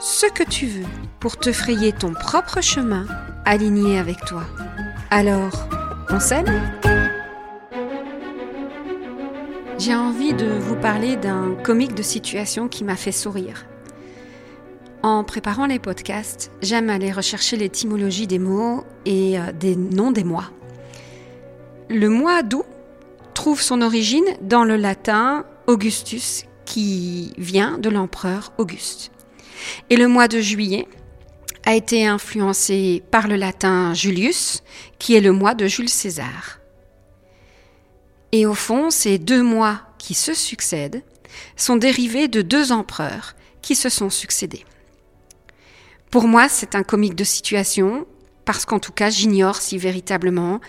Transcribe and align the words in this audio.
ce 0.00 0.24
que 0.24 0.42
tu 0.42 0.66
veux 0.66 0.86
pour 1.20 1.36
te 1.36 1.52
frayer 1.52 1.92
ton 1.92 2.14
propre 2.14 2.62
chemin 2.62 3.06
aligné 3.44 3.98
avec 3.98 4.24
toi. 4.24 4.44
Alors, 5.10 5.68
on 6.08 6.18
s'aime? 6.18 6.46
J'ai 9.78 9.94
envie 9.94 10.32
de 10.32 10.46
vous 10.46 10.76
parler 10.76 11.16
d'un 11.16 11.54
comique 11.62 11.94
de 11.94 12.02
situation 12.02 12.66
qui 12.68 12.82
m'a 12.82 12.96
fait 12.96 13.12
sourire. 13.12 13.66
En 15.02 15.22
préparant 15.22 15.66
les 15.66 15.78
podcasts, 15.78 16.50
j'aime 16.62 16.88
aller 16.88 17.12
rechercher 17.12 17.56
l'étymologie 17.56 18.26
des 18.26 18.38
mots 18.38 18.84
et 19.04 19.38
euh, 19.38 19.52
des 19.52 19.76
noms 19.76 20.12
des 20.12 20.24
mois. 20.24 20.50
Le 21.88 22.08
mois 22.08 22.42
d'août 22.42 22.66
trouve 23.34 23.60
son 23.60 23.80
origine 23.82 24.24
dans 24.42 24.64
le 24.64 24.76
latin 24.76 25.44
Augustus, 25.66 26.44
qui 26.64 27.32
vient 27.38 27.78
de 27.78 27.88
l'empereur 27.88 28.52
Auguste. 28.58 29.10
Et 29.90 29.96
le 29.96 30.08
mois 30.08 30.28
de 30.28 30.40
juillet 30.40 30.86
a 31.64 31.74
été 31.74 32.06
influencé 32.06 33.02
par 33.10 33.28
le 33.28 33.36
latin 33.36 33.94
Julius, 33.94 34.62
qui 34.98 35.14
est 35.14 35.20
le 35.20 35.32
mois 35.32 35.54
de 35.54 35.66
Jules 35.66 35.88
César. 35.88 36.58
Et 38.32 38.46
au 38.46 38.54
fond, 38.54 38.90
ces 38.90 39.18
deux 39.18 39.42
mois 39.42 39.82
qui 39.98 40.14
se 40.14 40.34
succèdent 40.34 41.02
sont 41.56 41.76
dérivés 41.76 42.28
de 42.28 42.42
deux 42.42 42.72
empereurs 42.72 43.34
qui 43.62 43.74
se 43.74 43.88
sont 43.88 44.10
succédés. 44.10 44.64
Pour 46.10 46.26
moi, 46.26 46.48
c'est 46.48 46.74
un 46.74 46.82
comique 46.82 47.14
de 47.14 47.24
situation, 47.24 48.06
parce 48.44 48.64
qu'en 48.64 48.78
tout 48.78 48.92
cas, 48.92 49.10
j'ignore 49.10 49.56
si 49.56 49.78
véritablement 49.78 50.60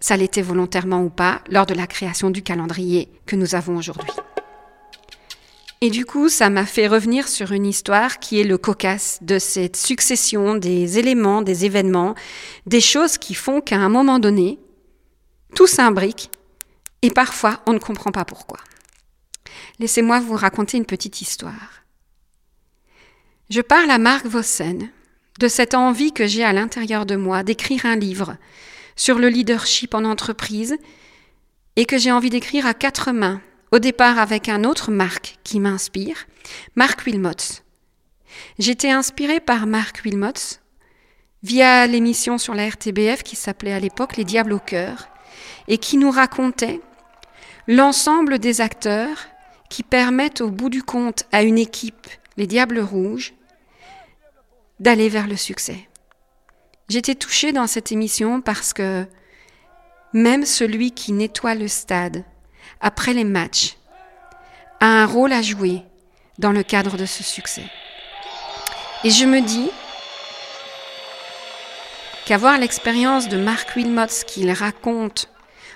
ça 0.00 0.16
l'était 0.16 0.42
volontairement 0.42 1.02
ou 1.02 1.10
pas 1.10 1.42
lors 1.50 1.66
de 1.66 1.74
la 1.74 1.86
création 1.86 2.30
du 2.30 2.42
calendrier 2.42 3.10
que 3.26 3.36
nous 3.36 3.54
avons 3.54 3.76
aujourd'hui. 3.76 4.12
Et 5.80 5.90
du 5.90 6.04
coup, 6.04 6.28
ça 6.28 6.50
m'a 6.50 6.66
fait 6.66 6.88
revenir 6.88 7.28
sur 7.28 7.52
une 7.52 7.66
histoire 7.66 8.18
qui 8.18 8.40
est 8.40 8.44
le 8.44 8.58
cocasse 8.58 9.18
de 9.22 9.38
cette 9.38 9.76
succession 9.76 10.56
des 10.56 10.98
éléments, 10.98 11.40
des 11.40 11.64
événements, 11.66 12.16
des 12.66 12.80
choses 12.80 13.16
qui 13.16 13.34
font 13.34 13.60
qu'à 13.60 13.76
un 13.76 13.88
moment 13.88 14.18
donné, 14.18 14.58
tout 15.54 15.68
s'imbrique 15.68 16.30
et 17.02 17.10
parfois 17.10 17.60
on 17.66 17.72
ne 17.72 17.78
comprend 17.78 18.10
pas 18.10 18.24
pourquoi. 18.24 18.58
Laissez-moi 19.78 20.18
vous 20.20 20.34
raconter 20.34 20.76
une 20.76 20.84
petite 20.84 21.20
histoire. 21.20 21.84
Je 23.48 23.60
parle 23.60 23.90
à 23.90 23.98
Marc 23.98 24.26
Vossen 24.26 24.90
de 25.38 25.48
cette 25.48 25.74
envie 25.74 26.12
que 26.12 26.26
j'ai 26.26 26.44
à 26.44 26.52
l'intérieur 26.52 27.06
de 27.06 27.16
moi 27.16 27.44
d'écrire 27.44 27.86
un 27.86 27.96
livre 27.96 28.36
sur 28.96 29.18
le 29.18 29.28
leadership 29.28 29.94
en 29.94 30.04
entreprise 30.04 30.76
et 31.76 31.84
que 31.84 31.96
j'ai 31.96 32.10
envie 32.10 32.30
d'écrire 32.30 32.66
à 32.66 32.74
quatre 32.74 33.12
mains, 33.12 33.40
au 33.72 33.78
départ 33.78 34.18
avec 34.18 34.48
un 34.48 34.64
autre 34.64 34.90
Marc 34.90 35.38
qui 35.44 35.60
m'inspire, 35.60 36.26
Marc 36.74 37.04
Wilmots. 37.06 37.62
J'étais 38.58 38.90
inspirée 38.90 39.40
par 39.40 39.66
Marc 39.66 40.02
Wilmots 40.04 40.58
via 41.42 41.86
l'émission 41.86 42.38
sur 42.38 42.54
la 42.54 42.68
RTBF 42.68 43.22
qui 43.22 43.36
s'appelait 43.36 43.72
à 43.72 43.80
l'époque 43.80 44.16
Les 44.16 44.24
Diables 44.24 44.52
au 44.52 44.58
cœur 44.58 45.08
et 45.68 45.78
qui 45.78 45.96
nous 45.96 46.10
racontait 46.10 46.80
l'ensemble 47.66 48.38
des 48.38 48.60
acteurs 48.60 49.26
qui 49.68 49.82
permettent 49.82 50.40
au 50.40 50.50
bout 50.50 50.70
du 50.70 50.82
compte 50.82 51.24
à 51.30 51.42
une 51.42 51.58
équipe, 51.58 52.08
les 52.36 52.46
Diables 52.46 52.80
Rouges, 52.80 53.34
d'aller 54.80 55.08
vers 55.08 55.26
le 55.26 55.36
succès. 55.36 55.88
J'étais 56.88 57.14
touchée 57.14 57.52
dans 57.52 57.66
cette 57.66 57.92
émission 57.92 58.40
parce 58.40 58.72
que 58.72 59.04
même 60.14 60.46
celui 60.46 60.92
qui 60.92 61.12
nettoie 61.12 61.54
le 61.54 61.68
stade 61.68 62.24
après 62.80 63.14
les 63.14 63.24
matchs 63.24 63.76
a 64.80 64.86
un 64.86 65.06
rôle 65.06 65.32
à 65.32 65.42
jouer 65.42 65.82
dans 66.38 66.52
le 66.52 66.62
cadre 66.62 66.96
de 66.96 67.06
ce 67.06 67.22
succès. 67.22 67.64
Et 69.04 69.10
je 69.10 69.24
me 69.24 69.40
dis 69.40 69.70
qu'avoir 72.26 72.58
l'expérience 72.58 73.28
de 73.28 73.36
Mark 73.36 73.74
Wilmots 73.76 74.24
qu'il 74.26 74.50
raconte 74.50 75.28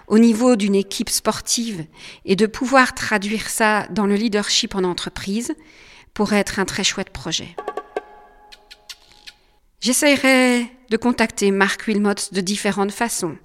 au 0.09 0.19
niveau 0.19 0.57
d'une 0.57 0.75
équipe 0.75 1.11
sportive 1.11 1.87
et 2.25 2.37
de 2.37 2.47
pouvoir 2.47 2.95
traduire 2.95 3.49
ça 3.49 3.87
dans 3.91 4.07
le 4.07 4.17
leadership 4.17 4.75
en 4.75 4.85
entreprise 4.85 5.55
pourrait 6.15 6.39
être 6.39 6.59
un 6.59 6.65
très 6.65 6.85
chouette 6.85 7.11
projet. 7.11 7.57
J'essaierai 9.81 10.67
de 10.91 10.97
contacter 10.97 11.51
Marc 11.51 11.87
Wilmots 11.87 12.31
de 12.33 12.41
différentes 12.41 12.93
façons. 12.93 13.37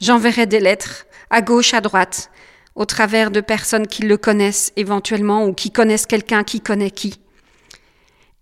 J'enverrai 0.00 0.46
des 0.46 0.60
lettres 0.60 1.06
à 1.30 1.40
gauche, 1.42 1.74
à 1.74 1.80
droite, 1.80 2.30
au 2.74 2.84
travers 2.84 3.30
de 3.30 3.40
personnes 3.40 3.86
qui 3.86 4.02
le 4.02 4.16
connaissent 4.16 4.72
éventuellement 4.76 5.44
ou 5.46 5.52
qui 5.52 5.70
connaissent 5.70 6.06
quelqu'un 6.06 6.44
qui 6.44 6.60
connaît 6.60 6.90
qui. 6.90 7.20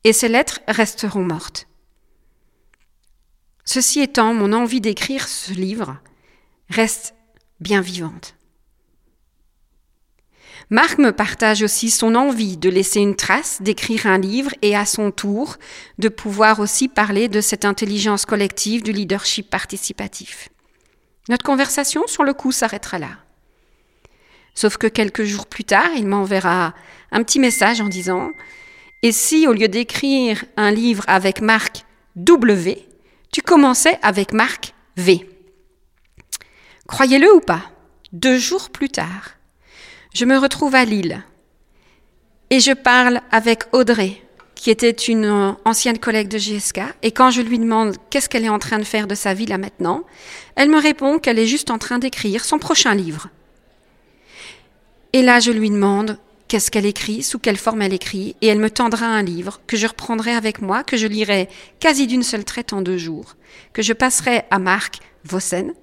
Et 0.05 0.13
ces 0.13 0.29
lettres 0.29 0.61
resteront 0.69 1.25
mortes. 1.25 1.67
Ceci 3.65 4.01
étant, 4.01 4.35
mon 4.35 4.53
envie 4.53 4.81
d'écrire 4.81 5.29
ce 5.29 5.53
livre 5.53 5.99
reste 6.69 7.15
bien 7.61 7.81
vivante. 7.81 8.35
Marc 10.73 10.99
me 10.99 11.11
partage 11.11 11.62
aussi 11.62 11.91
son 11.91 12.15
envie 12.15 12.57
de 12.57 12.71
laisser 12.71 13.01
une 13.01 13.17
trace, 13.17 13.61
d'écrire 13.61 14.07
un 14.07 14.19
livre 14.19 14.53
et 14.62 14.77
à 14.77 14.87
son 14.87 15.11
tour 15.11 15.57
de 15.99 16.09
pouvoir 16.09 16.61
aussi 16.61 16.87
parler 16.89 17.29
de 17.29 17.41
cette 17.41 17.65
intelligence 17.65 18.25
collective 18.25 18.83
du 18.83 18.93
leadership 18.93 19.51
participatif. 19.51 20.49
Notre 21.29 21.45
conversation 21.45 22.07
sur 22.07 22.23
le 22.23 22.35
coup 22.35 22.53
s'arrêtera 22.53 22.99
là. 23.01 23.19
Sauf 24.60 24.76
que 24.76 24.88
quelques 24.88 25.25
jours 25.25 25.47
plus 25.47 25.65
tard, 25.65 25.88
il 25.97 26.06
m'enverra 26.06 26.75
un 27.12 27.22
petit 27.22 27.38
message 27.38 27.81
en 27.81 27.88
disant 27.88 28.32
Et 29.03 29.10
si 29.10 29.47
au 29.47 29.54
lieu 29.54 29.69
d'écrire 29.69 30.44
un 30.59 30.71
livre 30.71 31.03
avec 31.06 31.41
Marc 31.41 31.87
W, 32.16 32.87
tu 33.32 33.41
commençais 33.41 33.99
avec 34.03 34.34
Marc 34.34 34.75
V? 34.99 35.26
Croyez-le 36.87 37.34
ou 37.34 37.41
pas, 37.41 37.70
deux 38.12 38.37
jours 38.37 38.69
plus 38.69 38.91
tard, 38.91 39.31
je 40.12 40.26
me 40.26 40.37
retrouve 40.37 40.75
à 40.75 40.84
Lille 40.84 41.25
et 42.50 42.60
je 42.60 42.72
parle 42.72 43.22
avec 43.31 43.62
Audrey, 43.72 44.22
qui 44.54 44.69
était 44.69 44.91
une 44.91 45.56
ancienne 45.65 45.99
collègue 45.99 46.28
de 46.28 46.37
GSK, 46.37 46.81
et 47.00 47.12
quand 47.12 47.31
je 47.31 47.41
lui 47.41 47.59
demande 47.59 47.97
qu'est-ce 48.10 48.28
qu'elle 48.28 48.44
est 48.44 48.50
en 48.50 48.59
train 48.59 48.78
de 48.78 48.84
faire 48.84 49.06
de 49.06 49.15
sa 49.15 49.32
vie 49.32 49.47
là 49.47 49.56
maintenant, 49.56 50.04
elle 50.54 50.69
me 50.69 50.78
répond 50.78 51.19
qu'elle 51.19 51.38
est 51.38 51.47
juste 51.47 51.70
en 51.70 51.78
train 51.78 51.99
d'écrire 51.99 52.44
son 52.44 52.59
prochain 52.59 52.94
livre. 52.94 53.31
Et 55.12 55.22
là, 55.22 55.41
je 55.41 55.50
lui 55.50 55.71
demande 55.71 56.19
qu'est-ce 56.48 56.71
qu'elle 56.71 56.87
écrit, 56.87 57.22
sous 57.22 57.38
quelle 57.38 57.56
forme 57.56 57.82
elle 57.82 57.93
écrit, 57.93 58.37
et 58.41 58.48
elle 58.48 58.59
me 58.59 58.71
tendra 58.71 59.06
un 59.06 59.22
livre 59.22 59.60
que 59.66 59.76
je 59.76 59.87
reprendrai 59.87 60.32
avec 60.32 60.60
moi, 60.60 60.82
que 60.82 60.97
je 60.97 61.06
lirai 61.06 61.48
quasi 61.78 62.06
d'une 62.06 62.22
seule 62.22 62.44
traite 62.44 62.72
en 62.72 62.82
deux 62.82 62.98
jours, 62.98 63.37
que 63.72 63.82
je 63.82 63.93
passerai 63.93 64.43
à 64.50 64.59
Marc 64.59 64.99
Vossen, 65.25 65.75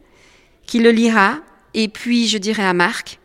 qui 0.65 0.79
le 0.79 0.91
lira, 0.91 1.39
et 1.73 1.87
puis 1.87 2.27
je 2.27 2.37
dirai 2.37 2.63
à 2.63 2.73
Marc, 2.73 3.19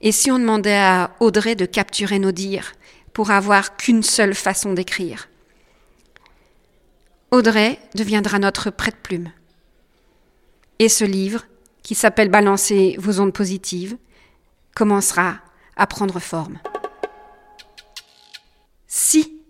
et 0.00 0.12
si 0.12 0.30
on 0.30 0.38
demandait 0.38 0.76
à 0.76 1.16
Audrey 1.20 1.54
de 1.54 1.66
capturer 1.66 2.18
nos 2.18 2.32
dires 2.32 2.72
pour 3.12 3.30
avoir 3.30 3.76
qu'une 3.76 4.02
seule 4.02 4.34
façon 4.34 4.72
d'écrire? 4.72 5.28
Audrey 7.30 7.78
deviendra 7.94 8.38
notre 8.38 8.70
prête-plume. 8.70 9.32
Et 10.78 10.88
ce 10.88 11.04
livre, 11.04 11.46
qui 11.82 11.94
s'appelle 11.94 12.30
Balancer 12.30 12.96
vos 12.98 13.20
ondes 13.20 13.32
positives, 13.32 13.96
commencera 14.78 15.38
à 15.76 15.88
prendre 15.88 16.20
forme. 16.20 16.60
Si 18.86 19.42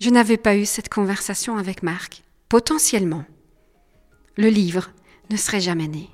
je 0.00 0.08
n'avais 0.08 0.38
pas 0.38 0.56
eu 0.56 0.64
cette 0.64 0.88
conversation 0.88 1.58
avec 1.58 1.82
Marc, 1.82 2.22
potentiellement, 2.48 3.26
le 4.38 4.48
livre 4.48 4.88
ne 5.28 5.36
serait 5.36 5.60
jamais 5.60 5.86
né. 5.86 6.08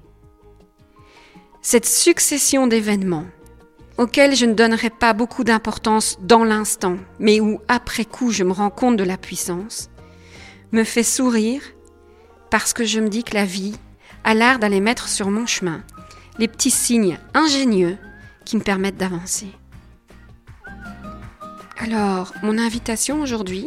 Cette 1.62 1.86
succession 1.86 2.66
d'événements 2.66 3.26
auquel 3.98 4.34
je 4.34 4.46
ne 4.46 4.54
donnerai 4.54 4.90
pas 4.90 5.12
beaucoup 5.12 5.44
d'importance 5.44 6.18
dans 6.20 6.42
l'instant, 6.42 6.96
mais 7.20 7.38
où 7.38 7.60
après 7.68 8.04
coup 8.04 8.32
je 8.32 8.42
me 8.42 8.50
rends 8.50 8.70
compte 8.70 8.96
de 8.96 9.04
la 9.04 9.16
puissance, 9.16 9.90
me 10.72 10.82
fait 10.82 11.04
sourire 11.04 11.62
parce 12.50 12.72
que 12.72 12.84
je 12.84 12.98
me 12.98 13.08
dis 13.08 13.22
que 13.22 13.34
la 13.34 13.44
vie 13.44 13.76
a 14.24 14.34
l'art 14.34 14.58
d'aller 14.58 14.80
mettre 14.80 15.06
sur 15.06 15.30
mon 15.30 15.46
chemin 15.46 15.84
les 16.38 16.48
petits 16.48 16.72
signes 16.72 17.20
ingénieux 17.32 17.96
qui 18.44 18.56
me 18.56 18.62
permettent 18.62 18.96
d'avancer. 18.96 19.48
Alors, 21.78 22.32
mon 22.42 22.58
invitation 22.58 23.20
aujourd'hui, 23.20 23.66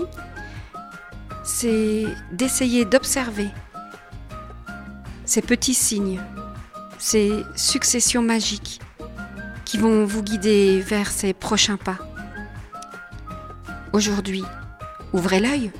c'est 1.43 2.05
d'essayer 2.31 2.85
d'observer 2.85 3.49
ces 5.25 5.41
petits 5.41 5.73
signes, 5.73 6.21
ces 6.97 7.43
successions 7.55 8.21
magiques 8.21 8.79
qui 9.65 9.77
vont 9.77 10.05
vous 10.05 10.23
guider 10.23 10.79
vers 10.79 11.11
ces 11.11 11.33
prochains 11.33 11.77
pas. 11.77 11.97
Aujourd'hui, 13.93 14.43
ouvrez 15.13 15.39
l'œil 15.39 15.71